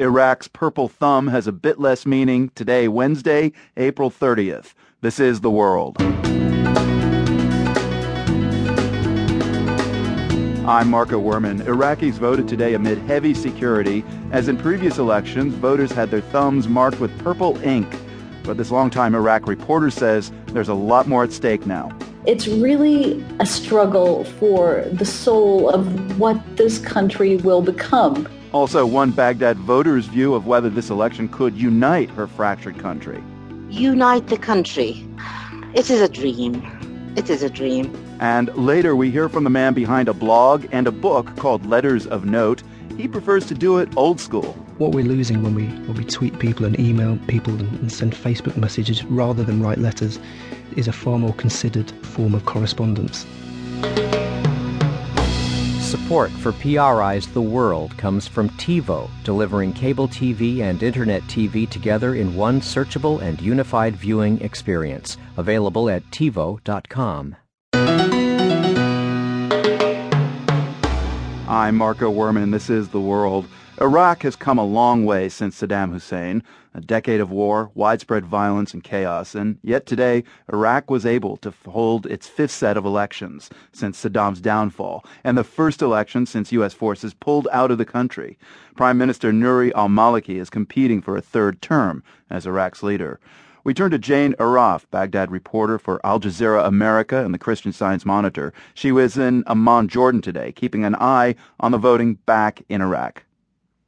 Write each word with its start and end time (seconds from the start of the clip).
Iraq's 0.00 0.46
purple 0.46 0.86
thumb 0.86 1.26
has 1.26 1.48
a 1.48 1.52
bit 1.52 1.80
less 1.80 2.06
meaning 2.06 2.50
today, 2.54 2.86
Wednesday, 2.86 3.50
April 3.76 4.12
30th. 4.12 4.74
This 5.00 5.18
is 5.18 5.40
The 5.40 5.50
World. 5.50 5.96
I'm 10.68 10.88
Marco 10.88 11.20
Werman. 11.20 11.62
Iraqis 11.62 12.12
voted 12.12 12.46
today 12.46 12.74
amid 12.74 12.98
heavy 12.98 13.34
security. 13.34 14.04
As 14.30 14.46
in 14.46 14.56
previous 14.56 14.98
elections, 14.98 15.54
voters 15.54 15.90
had 15.90 16.12
their 16.12 16.20
thumbs 16.20 16.68
marked 16.68 17.00
with 17.00 17.18
purple 17.18 17.60
ink. 17.64 17.92
But 18.44 18.56
this 18.56 18.70
longtime 18.70 19.16
Iraq 19.16 19.48
reporter 19.48 19.90
says 19.90 20.30
there's 20.52 20.68
a 20.68 20.74
lot 20.74 21.08
more 21.08 21.24
at 21.24 21.32
stake 21.32 21.66
now. 21.66 21.90
It's 22.24 22.46
really 22.46 23.20
a 23.40 23.46
struggle 23.46 24.22
for 24.22 24.84
the 24.92 25.04
soul 25.04 25.68
of 25.68 26.20
what 26.20 26.40
this 26.56 26.78
country 26.78 27.38
will 27.38 27.62
become. 27.62 28.28
Also, 28.52 28.86
one 28.86 29.10
Baghdad 29.10 29.58
voter's 29.58 30.06
view 30.06 30.34
of 30.34 30.46
whether 30.46 30.70
this 30.70 30.88
election 30.88 31.28
could 31.28 31.54
unite 31.54 32.08
her 32.10 32.26
fractured 32.26 32.78
country. 32.78 33.22
Unite 33.68 34.28
the 34.28 34.38
country. 34.38 35.06
It 35.74 35.90
is 35.90 36.00
a 36.00 36.08
dream. 36.08 36.62
It 37.14 37.28
is 37.28 37.42
a 37.42 37.50
dream. 37.50 37.94
And 38.20 38.48
later 38.56 38.96
we 38.96 39.10
hear 39.10 39.28
from 39.28 39.44
the 39.44 39.50
man 39.50 39.74
behind 39.74 40.08
a 40.08 40.14
blog 40.14 40.66
and 40.72 40.86
a 40.86 40.92
book 40.92 41.36
called 41.36 41.66
Letters 41.66 42.06
of 42.06 42.24
Note. 42.24 42.62
He 42.96 43.06
prefers 43.06 43.44
to 43.46 43.54
do 43.54 43.78
it 43.78 43.94
old 43.96 44.18
school. 44.18 44.54
What 44.78 44.92
we're 44.92 45.04
losing 45.04 45.42
when 45.42 45.54
we 45.54 45.66
when 45.66 45.94
we 45.94 46.04
tweet 46.04 46.38
people 46.38 46.64
and 46.64 46.78
email 46.80 47.18
people 47.26 47.52
and, 47.54 47.80
and 47.80 47.92
send 47.92 48.14
Facebook 48.14 48.56
messages 48.56 49.04
rather 49.04 49.44
than 49.44 49.62
write 49.62 49.78
letters 49.78 50.18
is 50.76 50.88
a 50.88 50.92
far 50.92 51.18
more 51.18 51.34
considered 51.34 51.90
form 52.04 52.34
of 52.34 52.46
correspondence. 52.46 53.26
Support 56.08 56.30
for 56.30 56.52
PRI's 56.52 57.26
The 57.26 57.42
World 57.42 57.94
comes 57.98 58.26
from 58.26 58.48
TiVo, 58.56 59.10
delivering 59.24 59.74
cable 59.74 60.08
TV 60.08 60.60
and 60.60 60.82
internet 60.82 61.20
TV 61.24 61.68
together 61.68 62.14
in 62.14 62.34
one 62.34 62.62
searchable 62.62 63.20
and 63.20 63.38
unified 63.42 63.94
viewing 63.94 64.40
experience. 64.40 65.18
Available 65.36 65.90
at 65.90 66.02
TiVo.com. 66.04 67.36
I'm 71.46 71.76
Marco 71.76 72.10
Werman. 72.10 72.52
This 72.52 72.70
is 72.70 72.88
The 72.88 72.98
World. 73.02 73.46
Iraq 73.80 74.24
has 74.24 74.34
come 74.34 74.58
a 74.58 74.64
long 74.64 75.04
way 75.04 75.28
since 75.28 75.60
Saddam 75.60 75.92
Hussein, 75.92 76.42
a 76.74 76.80
decade 76.80 77.20
of 77.20 77.30
war, 77.30 77.70
widespread 77.74 78.26
violence, 78.26 78.74
and 78.74 78.82
chaos, 78.82 79.36
and 79.36 79.56
yet 79.62 79.86
today 79.86 80.24
Iraq 80.52 80.90
was 80.90 81.06
able 81.06 81.36
to 81.38 81.54
hold 81.64 82.04
its 82.06 82.26
fifth 82.26 82.50
set 82.50 82.76
of 82.76 82.84
elections 82.84 83.50
since 83.72 84.02
Saddam's 84.02 84.40
downfall, 84.40 85.04
and 85.22 85.38
the 85.38 85.44
first 85.44 85.80
election 85.80 86.26
since 86.26 86.50
U.S. 86.50 86.74
forces 86.74 87.14
pulled 87.14 87.46
out 87.52 87.70
of 87.70 87.78
the 87.78 87.84
country. 87.84 88.36
Prime 88.74 88.98
Minister 88.98 89.30
Nouri 89.30 89.70
al-Maliki 89.76 90.40
is 90.40 90.50
competing 90.50 91.00
for 91.00 91.16
a 91.16 91.22
third 91.22 91.62
term 91.62 92.02
as 92.30 92.46
Iraq's 92.46 92.82
leader. 92.82 93.20
We 93.62 93.74
turn 93.74 93.92
to 93.92 93.98
Jane 93.98 94.34
Arraf, 94.40 94.90
Baghdad 94.90 95.30
reporter 95.30 95.78
for 95.78 96.04
Al 96.04 96.18
Jazeera 96.18 96.66
America 96.66 97.24
and 97.24 97.32
the 97.32 97.38
Christian 97.38 97.72
Science 97.72 98.04
Monitor. 98.04 98.52
She 98.74 98.90
was 98.90 99.16
in 99.16 99.44
Amman, 99.46 99.86
Jordan 99.86 100.20
today, 100.20 100.50
keeping 100.50 100.84
an 100.84 100.96
eye 100.96 101.36
on 101.60 101.70
the 101.70 101.78
voting 101.78 102.14
back 102.14 102.64
in 102.68 102.80
Iraq. 102.80 103.22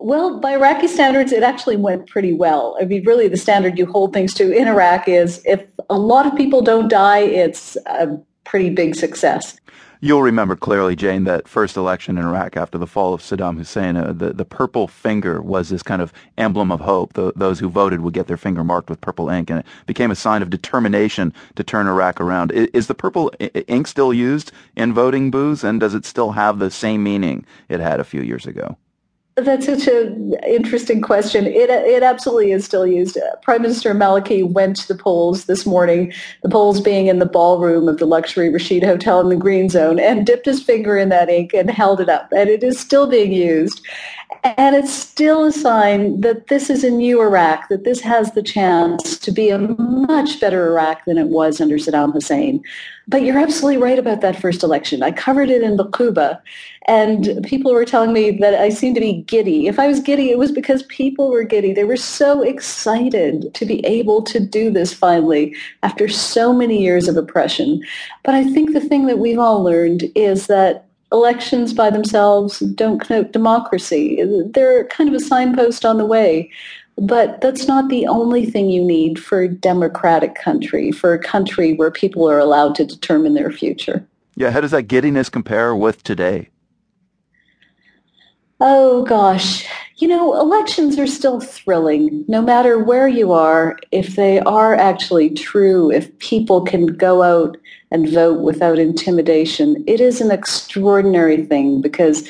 Well, 0.00 0.38
by 0.38 0.52
Iraqi 0.52 0.86
standards, 0.86 1.32
it 1.32 1.42
actually 1.42 1.76
went 1.76 2.06
pretty 2.06 2.32
well. 2.32 2.76
I 2.80 2.84
mean, 2.84 3.04
really, 3.04 3.26
the 3.26 3.36
standard 3.36 3.76
you 3.78 3.86
hold 3.86 4.12
things 4.12 4.32
to 4.34 4.52
in 4.52 4.68
Iraq 4.68 5.08
is 5.08 5.42
if 5.44 5.64
a 5.90 5.98
lot 5.98 6.24
of 6.24 6.36
people 6.36 6.62
don't 6.62 6.88
die, 6.88 7.20
it's 7.20 7.76
a 7.86 8.16
pretty 8.44 8.70
big 8.70 8.94
success. 8.94 9.58
You'll 10.00 10.22
remember 10.22 10.54
clearly, 10.54 10.94
Jane, 10.94 11.24
that 11.24 11.48
first 11.48 11.76
election 11.76 12.16
in 12.16 12.24
Iraq 12.24 12.56
after 12.56 12.78
the 12.78 12.86
fall 12.86 13.12
of 13.12 13.20
Saddam 13.20 13.58
Hussein, 13.58 13.96
uh, 13.96 14.12
the, 14.12 14.32
the 14.32 14.44
purple 14.44 14.86
finger 14.86 15.42
was 15.42 15.70
this 15.70 15.82
kind 15.82 16.00
of 16.00 16.12
emblem 16.36 16.70
of 16.70 16.78
hope. 16.78 17.14
The, 17.14 17.32
those 17.34 17.58
who 17.58 17.68
voted 17.68 18.02
would 18.02 18.14
get 18.14 18.28
their 18.28 18.36
finger 18.36 18.62
marked 18.62 18.90
with 18.90 19.00
purple 19.00 19.28
ink, 19.28 19.50
and 19.50 19.58
it 19.58 19.66
became 19.86 20.12
a 20.12 20.14
sign 20.14 20.40
of 20.40 20.50
determination 20.50 21.34
to 21.56 21.64
turn 21.64 21.88
Iraq 21.88 22.20
around. 22.20 22.52
Is, 22.52 22.68
is 22.72 22.86
the 22.86 22.94
purple 22.94 23.32
ink 23.40 23.88
still 23.88 24.14
used 24.14 24.52
in 24.76 24.94
voting 24.94 25.32
booths, 25.32 25.64
and 25.64 25.80
does 25.80 25.94
it 25.94 26.04
still 26.04 26.30
have 26.30 26.60
the 26.60 26.70
same 26.70 27.02
meaning 27.02 27.44
it 27.68 27.80
had 27.80 27.98
a 27.98 28.04
few 28.04 28.22
years 28.22 28.46
ago? 28.46 28.76
That's 29.42 29.66
such 29.66 29.86
an 29.86 30.34
interesting 30.46 31.00
question. 31.00 31.46
It, 31.46 31.70
it 31.70 32.02
absolutely 32.02 32.52
is 32.52 32.64
still 32.64 32.86
used. 32.86 33.16
Uh, 33.16 33.36
Prime 33.42 33.62
Minister 33.62 33.94
Maliki 33.94 34.48
went 34.48 34.76
to 34.76 34.88
the 34.88 34.94
polls 34.94 35.44
this 35.44 35.64
morning, 35.66 36.12
the 36.42 36.48
polls 36.48 36.80
being 36.80 37.06
in 37.06 37.18
the 37.18 37.26
ballroom 37.26 37.88
of 37.88 37.98
the 37.98 38.06
luxury 38.06 38.50
Rashid 38.50 38.82
Hotel 38.82 39.20
in 39.20 39.28
the 39.28 39.36
Green 39.36 39.68
Zone, 39.68 39.98
and 40.00 40.26
dipped 40.26 40.46
his 40.46 40.62
finger 40.62 40.96
in 40.96 41.08
that 41.10 41.28
ink 41.28 41.52
and 41.54 41.70
held 41.70 42.00
it 42.00 42.08
up. 42.08 42.28
And 42.32 42.48
it 42.48 42.62
is 42.62 42.80
still 42.80 43.06
being 43.06 43.32
used. 43.32 43.86
And 44.44 44.76
it's 44.76 44.92
still 44.92 45.44
a 45.44 45.52
sign 45.52 46.20
that 46.20 46.46
this 46.48 46.70
is 46.70 46.84
a 46.84 46.90
new 46.90 47.20
Iraq, 47.20 47.68
that 47.68 47.84
this 47.84 48.00
has 48.00 48.32
the 48.32 48.42
chance 48.42 49.18
to 49.18 49.32
be 49.32 49.50
a 49.50 49.58
much 49.58 50.40
better 50.40 50.68
Iraq 50.68 51.04
than 51.04 51.18
it 51.18 51.28
was 51.28 51.60
under 51.60 51.76
Saddam 51.76 52.12
Hussein. 52.12 52.62
But 53.06 53.22
you're 53.22 53.38
absolutely 53.38 53.80
right 53.80 53.98
about 53.98 54.20
that 54.20 54.40
first 54.40 54.62
election. 54.62 55.02
I 55.02 55.12
covered 55.12 55.48
it 55.48 55.62
in 55.62 55.76
Baquba, 55.76 56.40
and 56.86 57.40
people 57.44 57.72
were 57.72 57.84
telling 57.84 58.12
me 58.12 58.32
that 58.32 58.54
I 58.54 58.68
seemed 58.68 58.96
to 58.96 59.00
be 59.00 59.22
giddy. 59.22 59.66
If 59.66 59.78
I 59.78 59.88
was 59.88 60.00
giddy, 60.00 60.30
it 60.30 60.38
was 60.38 60.52
because 60.52 60.82
people 60.84 61.30
were 61.30 61.44
giddy. 61.44 61.72
They 61.72 61.84
were 61.84 61.96
so 61.96 62.42
excited 62.42 63.54
to 63.54 63.64
be 63.64 63.84
able 63.86 64.22
to 64.24 64.38
do 64.38 64.70
this 64.70 64.92
finally 64.92 65.56
after 65.82 66.08
so 66.08 66.52
many 66.52 66.82
years 66.82 67.08
of 67.08 67.16
oppression. 67.16 67.82
But 68.24 68.34
I 68.34 68.44
think 68.44 68.72
the 68.72 68.80
thing 68.80 69.06
that 69.06 69.18
we've 69.18 69.38
all 69.38 69.62
learned 69.62 70.04
is 70.14 70.46
that 70.48 70.87
elections 71.12 71.72
by 71.72 71.90
themselves 71.90 72.60
don't 72.60 73.00
connote 73.00 73.32
democracy. 73.32 74.22
They're 74.52 74.86
kind 74.88 75.08
of 75.08 75.14
a 75.14 75.20
signpost 75.20 75.84
on 75.84 75.98
the 75.98 76.06
way. 76.06 76.50
But 77.00 77.40
that's 77.40 77.68
not 77.68 77.88
the 77.88 78.08
only 78.08 78.44
thing 78.44 78.70
you 78.70 78.84
need 78.84 79.20
for 79.20 79.42
a 79.42 79.48
democratic 79.48 80.34
country, 80.34 80.90
for 80.90 81.14
a 81.14 81.18
country 81.18 81.74
where 81.74 81.92
people 81.92 82.28
are 82.28 82.40
allowed 82.40 82.74
to 82.74 82.84
determine 82.84 83.34
their 83.34 83.52
future. 83.52 84.04
Yeah, 84.34 84.50
how 84.50 84.60
does 84.60 84.72
that 84.72 84.84
giddiness 84.84 85.28
compare 85.28 85.76
with 85.76 86.02
today? 86.02 86.48
Oh 88.60 89.04
gosh, 89.04 89.64
you 89.98 90.08
know, 90.08 90.34
elections 90.34 90.98
are 90.98 91.06
still 91.06 91.38
thrilling, 91.38 92.24
no 92.26 92.42
matter 92.42 92.82
where 92.82 93.06
you 93.06 93.30
are, 93.30 93.78
if 93.92 94.16
they 94.16 94.40
are 94.40 94.74
actually 94.74 95.30
true, 95.30 95.92
if 95.92 96.16
people 96.18 96.64
can 96.64 96.86
go 96.86 97.22
out 97.22 97.56
and 97.92 98.08
vote 98.08 98.40
without 98.40 98.80
intimidation. 98.80 99.84
It 99.86 100.00
is 100.00 100.20
an 100.20 100.32
extraordinary 100.32 101.46
thing 101.46 101.80
because 101.80 102.28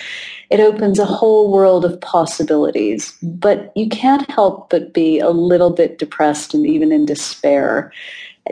it 0.50 0.60
opens 0.60 0.98
a 0.98 1.06
whole 1.06 1.50
world 1.50 1.86
of 1.86 1.98
possibilities. 2.02 3.16
But 3.22 3.72
you 3.74 3.88
can't 3.88 4.30
help 4.30 4.68
but 4.68 4.92
be 4.92 5.18
a 5.18 5.30
little 5.30 5.70
bit 5.70 5.98
depressed 5.98 6.52
and 6.52 6.66
even 6.66 6.92
in 6.92 7.06
despair 7.06 7.90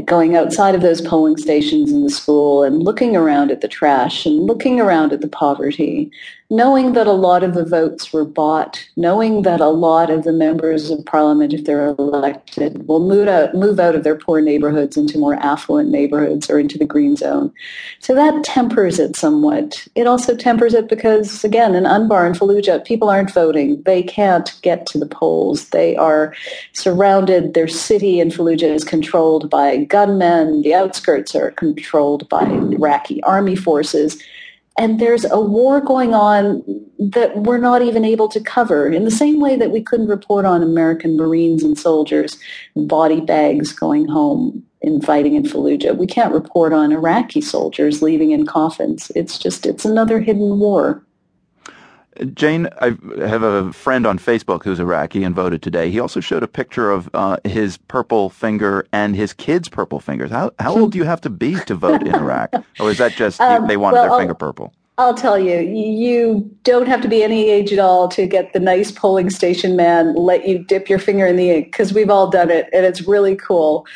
going 0.05 0.37
outside 0.37 0.75
of 0.75 0.83
those 0.83 1.01
polling 1.01 1.37
stations 1.37 1.91
in 1.91 2.03
the 2.03 2.11
school 2.11 2.62
and 2.62 2.83
looking 2.83 3.17
around 3.17 3.51
at 3.51 3.61
the 3.61 3.69
trash 3.69 4.27
and 4.27 4.47
looking 4.47 4.81
around 4.81 5.12
at 5.12 5.21
the 5.21 5.29
poverty, 5.29 6.11
knowing 6.49 6.93
that 6.93 7.07
a 7.07 7.12
lot 7.12 7.43
of 7.43 7.55
the 7.55 7.65
votes 7.65 8.12
were 8.12 8.25
bought, 8.25 8.87
knowing 8.97 9.43
that 9.43 9.61
a 9.61 9.69
lot 9.69 10.11
of 10.11 10.23
the 10.23 10.33
members 10.33 10.91
of 10.91 11.05
parliament, 11.05 11.53
if 11.53 11.65
they're 11.65 11.89
elected, 11.99 12.87
will 12.87 13.01
move 13.01 13.27
out, 13.27 13.55
move 13.55 13.81
out 13.81 13.95
of 13.95 14.05
their 14.05 14.15
poor 14.15 14.41
neighborhoods 14.41 14.97
into 14.97 15.19
more 15.19 15.34
affluent 15.34 15.89
neighborhoods 15.91 16.49
or 16.49 16.59
into 16.59 16.78
the 16.78 16.84
green 16.84 17.17
zone. 17.17 17.53
So 17.99 18.15
that 18.15 18.45
tempers 18.45 19.01
it 19.01 19.17
somewhat. 19.17 19.89
It 19.95 20.07
also 20.07 20.37
tempers 20.37 20.75
it 20.75 20.89
because, 20.89 21.43
again, 21.43 21.75
in 21.75 21.84
Anbar 21.84 22.27
and 22.27 22.39
Fallujah, 22.39 22.84
people 22.84 23.09
aren't 23.09 23.33
voting. 23.33 23.83
They 23.83 24.03
can't 24.03 24.55
get 24.63 24.87
to 24.87 24.99
the 24.99 25.07
polls. 25.07 25.71
They 25.71 25.97
are 25.97 26.34
surrounded. 26.73 27.55
Their 27.55 27.69
city 27.69 28.21
in 28.21 28.28
Fallujah 28.28 28.73
is 28.73 28.84
controlled 28.84 29.51
by 29.51 29.85
gunmen. 29.88 30.62
The 30.62 30.74
outskirts 30.74 31.34
are 31.34 31.50
controlled 31.52 32.28
by 32.28 32.42
Iraqi 32.44 33.22
army 33.22 33.56
forces 33.56 34.22
and 34.78 35.00
there's 35.00 35.24
a 35.24 35.41
war 35.41 35.80
going 35.80 36.14
on 36.14 36.62
that 36.98 37.36
we're 37.36 37.58
not 37.58 37.82
even 37.82 38.04
able 38.04 38.28
to 38.28 38.41
cover 38.41 38.88
in 38.88 39.04
the 39.04 39.10
same 39.10 39.41
way 39.41 39.56
that 39.56 39.70
we 39.70 39.82
couldn't 39.82 40.08
report 40.08 40.44
on 40.44 40.62
American 40.62 41.16
Marines 41.16 41.62
and 41.62 41.78
soldiers 41.78 42.38
body 42.74 43.21
bags 43.21 43.72
going 43.72 44.06
home 44.06 44.62
in 44.83 45.00
fighting 45.00 45.34
in 45.34 45.44
Fallujah. 45.44 45.97
We 45.97 46.06
can't 46.06 46.32
report 46.32 46.72
on 46.72 46.92
Iraqi 46.92 47.41
soldiers 47.41 48.03
leaving 48.03 48.32
in 48.32 48.47
coffins. 48.47 49.10
It's 49.15 49.39
just, 49.39 49.66
it's 49.66 49.84
another 49.84 50.21
hidden 50.21 50.59
war. 50.59 51.03
Jane, 52.34 52.68
I 52.80 52.97
have 53.18 53.42
a 53.42 53.72
friend 53.72 54.07
on 54.07 54.18
Facebook 54.18 54.65
who's 54.65 54.80
Iraqi 54.80 55.24
and 55.24 55.34
voted 55.34 55.63
today. 55.63 55.91
He 55.91 56.01
also 56.01 56.21
showed 56.21 56.42
a 56.42 56.48
picture 56.48 56.91
of 56.91 57.10
uh, 57.15 57.36
his 57.45 57.77
purple 57.77 58.30
finger 58.30 58.86
and 58.92 59.15
his 59.15 59.33
kids' 59.33 59.68
purple 59.68 60.01
fingers. 60.01 60.30
How 60.30 60.53
how 60.59 60.77
old 60.77 60.92
do 60.92 60.98
you 60.98 61.04
have 61.04 61.21
to 61.22 61.30
be 61.30 61.57
to 61.66 61.74
vote 61.74 62.03
in 62.03 62.15
Iraq, 62.15 62.53
or 62.80 62.91
is 62.91 62.98
that 62.98 63.13
just 63.13 63.41
um, 63.41 63.66
they 63.66 63.77
wanted 63.77 63.97
well, 63.97 64.03
their 64.04 64.13
I'll, 64.13 64.18
finger 64.18 64.34
purple? 64.34 64.72
I'll 64.98 65.15
tell 65.15 65.39
you, 65.39 65.59
you 65.59 66.51
don't 66.63 66.86
have 66.86 67.03
to 67.03 67.09
be 67.09 67.22
any 67.22 67.51
age 67.51 67.72
at 67.72 67.78
all 67.78 68.09
to 68.09 68.27
get 68.27 68.53
the 68.53 68.60
nice 68.60 68.91
polling 68.91 69.30
station 69.30 69.77
man 69.77 70.15
let 70.15 70.48
you 70.48 70.59
dip 70.59 70.89
your 70.89 70.98
finger 70.98 71.27
in 71.27 71.36
the 71.36 71.51
ink 71.51 71.66
because 71.66 71.92
we've 71.92 72.10
all 72.10 72.30
done 72.30 72.51
it, 72.51 72.68
and 72.72 72.86
it's 72.86 73.03
really 73.03 73.36
cool 73.36 73.86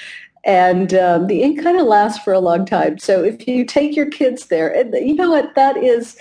and 0.43 0.95
um, 0.95 1.27
the 1.27 1.43
ink 1.43 1.63
kind 1.63 1.79
of 1.79 1.87
lasts 1.87 2.25
for 2.25 2.33
a 2.33 2.41
long 2.41 2.65
time. 2.65 2.97
So 2.99 3.23
if 3.23 3.47
you 3.47 3.63
take 3.63 3.95
your 3.95 4.07
kids 4.07 4.47
there, 4.47 4.75
and 4.75 4.95
you 4.95 5.15
know 5.15 5.31
what, 5.31 5.55
that 5.55 5.77
is 5.77 6.17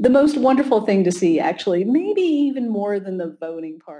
the 0.00 0.10
most 0.10 0.38
wonderful 0.38 0.86
thing 0.86 1.04
to 1.04 1.12
see, 1.12 1.38
actually, 1.38 1.84
maybe 1.84 2.22
even 2.22 2.70
more 2.70 2.98
than 2.98 3.18
the 3.18 3.36
voting 3.38 3.78
part. 3.78 3.98